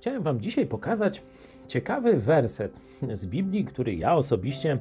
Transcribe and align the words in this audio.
Chciałem 0.00 0.22
Wam 0.22 0.40
dzisiaj 0.40 0.66
pokazać 0.66 1.22
ciekawy 1.66 2.16
werset 2.16 2.80
z 3.12 3.26
Biblii, 3.26 3.64
który 3.64 3.94
ja 3.94 4.14
osobiście 4.14 4.78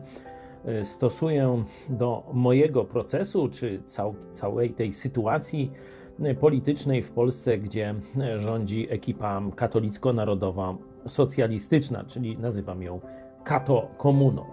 e, 0.66 0.86
stosuję 0.86 1.64
do 1.90 2.24
mojego 2.34 2.86
procesu, 2.86 3.50
czy 3.50 3.82
cał, 3.86 4.16
całej 4.32 4.70
tej 4.70 4.94
sytuacji 4.94 5.72
e, 6.20 6.36
politycznej 6.36 7.02
w 7.02 7.12
Polsce, 7.12 7.58
gdzie 7.58 7.96
e, 8.20 8.40
rządzi 8.40 8.88
ekipa 8.90 9.42
katolicko-narodowa 9.56 10.78
socjalistyczna, 11.06 12.04
czyli 12.04 12.38
nazywam 12.38 12.84
ją 12.84 13.00
kato 13.44 13.88
komuną. 13.98 14.46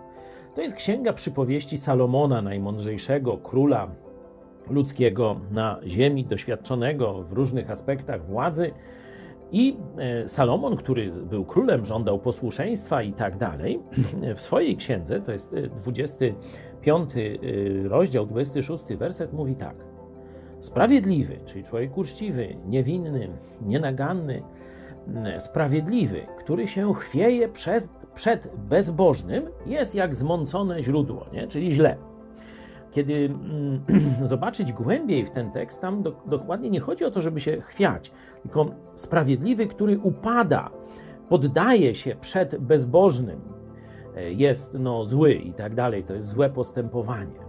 To 0.55 0.63
jest 0.63 0.77
księga 0.77 1.13
przypowieści 1.13 1.79
Salomona, 1.79 2.43
najmądrzejszego 2.43 3.37
króla 3.37 3.89
ludzkiego 4.71 5.41
na 5.51 5.81
ziemi, 5.87 6.25
doświadczonego 6.25 7.23
w 7.23 7.33
różnych 7.33 7.71
aspektach 7.71 8.27
władzy. 8.27 8.73
I 9.53 9.77
e, 9.99 10.29
Salomon, 10.29 10.77
który 10.77 11.11
był 11.11 11.45
królem, 11.45 11.85
żądał 11.85 12.19
posłuszeństwa 12.19 13.03
i 13.03 13.13
tak 13.13 13.37
dalej, 13.37 13.83
w 14.37 14.41
swojej 14.41 14.77
księdze, 14.77 15.21
to 15.21 15.33
jest 15.33 15.55
25 15.77 17.11
e, 17.17 17.21
e, 17.21 17.89
rozdział, 17.89 18.27
26 18.27 18.85
werset, 18.85 19.33
mówi 19.33 19.55
tak. 19.55 19.77
Sprawiedliwy, 20.61 21.37
czyli 21.47 21.65
człowiek 21.65 21.99
uczciwy, 21.99 22.57
niewinny, 22.67 23.29
nienaganny, 23.63 24.43
sprawiedliwy, 25.39 26.27
który 26.39 26.67
się 26.67 26.95
chwieje 26.95 27.49
przed, 28.15 28.49
bezbożnym, 28.69 29.49
jest 29.67 29.95
jak 29.95 30.15
zmącone 30.15 30.83
źródło, 30.83 31.27
nie? 31.33 31.49
czyli 31.49 31.73
źle 31.73 31.97
kiedy 32.97 33.15
mm, 33.15 33.81
zobaczyć 34.33 34.73
głębiej 34.73 35.27
w 35.27 35.31
ten 35.31 35.51
tekst, 35.51 35.81
tam 35.81 36.03
do, 36.03 36.23
dokładnie 36.27 36.71
nie 36.71 36.81
chodzi 36.81 37.05
o 37.05 37.11
to, 37.11 37.21
żeby 37.21 37.41
się 37.41 37.61
chwiać, 37.61 38.13
tylko 38.43 38.71
sprawiedliwy, 38.95 39.67
który 39.67 39.99
upada, 39.99 40.71
poddaje 41.29 41.95
się 41.95 42.17
przed 42.21 42.59
bezbożnym, 42.59 43.41
e, 44.17 44.33
jest 44.33 44.75
no, 44.75 45.05
zły 45.05 45.35
i 45.35 45.53
tak 45.53 45.75
dalej, 45.75 46.05
to 46.05 46.15
jest 46.15 46.29
złe 46.29 46.51
postępowanie. 46.51 47.46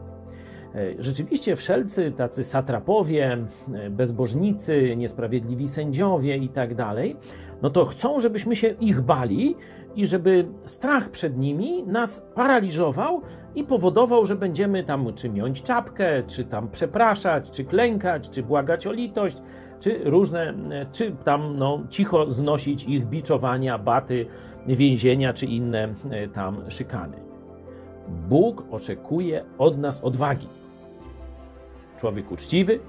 E, 0.75 1.03
rzeczywiście 1.03 1.55
wszelcy 1.55 2.11
tacy 2.11 2.43
satrapowie, 2.43 3.37
e, 3.73 3.89
bezbożnicy, 3.89 4.95
niesprawiedliwi 4.95 5.67
sędziowie 5.67 6.37
i 6.37 6.49
tak 6.49 6.75
dalej, 6.75 7.15
no 7.61 7.69
to 7.69 7.85
chcą, 7.85 8.19
żebyśmy 8.19 8.55
się 8.55 8.67
ich 8.67 9.01
bali 9.01 9.55
i 9.95 10.07
żeby 10.07 10.47
strach 10.65 11.09
przed 11.09 11.37
nimi 11.37 11.83
nas 11.83 12.27
paraliżował 12.35 13.21
i 13.55 13.63
powodował, 13.63 14.25
że 14.25 14.35
będziemy 14.35 14.83
tam 14.83 15.13
czy 15.13 15.29
miąć 15.29 15.63
czapkę, 15.63 16.23
czy 16.23 16.45
tam 16.45 16.69
przepraszać, 16.71 17.51
czy 17.51 17.63
klękać, 17.63 18.29
czy 18.29 18.43
błagać 18.43 18.87
o 18.87 18.91
litość, 18.91 19.37
czy 19.79 19.99
różne, 20.03 20.49
e, 20.49 20.85
czy 20.91 21.15
tam 21.23 21.57
no, 21.57 21.83
cicho 21.89 22.31
znosić 22.31 22.83
ich 22.83 23.05
biczowania, 23.05 23.77
baty, 23.77 24.25
więzienia, 24.67 25.33
czy 25.33 25.45
inne 25.45 25.93
tam 26.33 26.57
szykany. 26.69 27.26
Bóg 28.07 28.63
oczekuje 28.71 29.43
od 29.57 29.77
nas 29.77 30.03
odwagi. 30.03 30.47
Człowiek 31.97 32.31
uczciwy, 32.31 32.79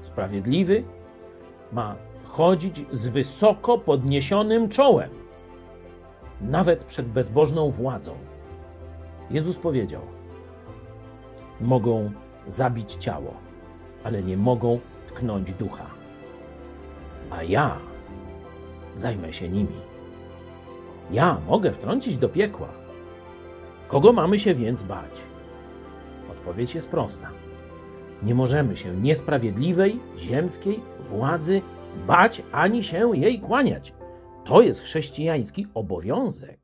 sprawiedliwy 0.00 0.84
ma 1.72 1.96
chodzić 2.24 2.86
z 2.92 3.06
wysoko 3.06 3.78
podniesionym 3.78 4.68
czołem, 4.68 5.10
nawet 6.40 6.84
przed 6.84 7.06
bezbożną 7.06 7.70
władzą. 7.70 8.12
Jezus 9.30 9.56
powiedział: 9.58 10.02
Mogą 11.60 12.10
zabić 12.46 12.94
ciało, 12.94 13.34
ale 14.04 14.22
nie 14.22 14.36
mogą 14.36 14.80
tknąć 15.08 15.52
ducha. 15.52 15.86
A 17.30 17.42
ja 17.42 17.76
zajmę 18.96 19.32
się 19.32 19.48
nimi. 19.48 19.80
Ja 21.10 21.36
mogę 21.48 21.72
wtrącić 21.72 22.18
do 22.18 22.28
piekła. 22.28 22.68
Kogo 23.90 24.12
mamy 24.12 24.38
się 24.38 24.54
więc 24.54 24.82
bać? 24.82 25.10
Odpowiedź 26.30 26.74
jest 26.74 26.88
prosta. 26.88 27.30
Nie 28.22 28.34
możemy 28.34 28.76
się 28.76 28.96
niesprawiedliwej, 28.96 30.00
ziemskiej 30.18 30.80
władzy 31.00 31.62
bać 32.06 32.42
ani 32.52 32.82
się 32.82 33.16
jej 33.16 33.40
kłaniać. 33.40 33.94
To 34.44 34.62
jest 34.62 34.80
chrześcijański 34.80 35.66
obowiązek. 35.74 36.59